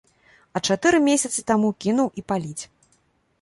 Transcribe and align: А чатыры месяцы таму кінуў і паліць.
А 0.55 0.61
чатыры 0.73 1.01
месяцы 1.09 1.43
таму 1.51 1.69
кінуў 1.85 2.09
і 2.23 2.25
паліць. 2.33 2.59